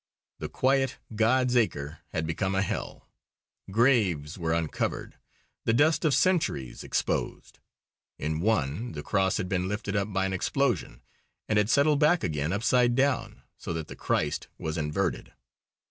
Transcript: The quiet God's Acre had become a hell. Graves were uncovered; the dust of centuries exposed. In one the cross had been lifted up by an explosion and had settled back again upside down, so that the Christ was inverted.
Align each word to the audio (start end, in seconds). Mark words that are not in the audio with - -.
The 0.39 0.49
quiet 0.49 0.97
God's 1.15 1.55
Acre 1.55 1.99
had 2.07 2.25
become 2.25 2.55
a 2.55 2.63
hell. 2.63 3.07
Graves 3.69 4.35
were 4.35 4.51
uncovered; 4.51 5.19
the 5.65 5.75
dust 5.75 6.03
of 6.05 6.15
centuries 6.15 6.83
exposed. 6.83 7.59
In 8.17 8.39
one 8.39 8.93
the 8.93 9.03
cross 9.03 9.37
had 9.37 9.47
been 9.47 9.67
lifted 9.67 9.95
up 9.95 10.11
by 10.11 10.25
an 10.25 10.33
explosion 10.33 11.03
and 11.47 11.57
had 11.59 11.69
settled 11.69 11.99
back 11.99 12.23
again 12.23 12.51
upside 12.51 12.95
down, 12.95 13.43
so 13.57 13.73
that 13.73 13.89
the 13.89 13.95
Christ 13.95 14.47
was 14.57 14.75
inverted. 14.75 15.33